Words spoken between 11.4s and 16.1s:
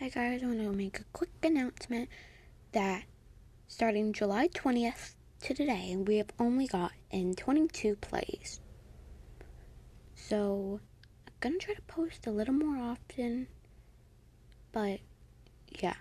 gonna try to post a little more often, but yeah.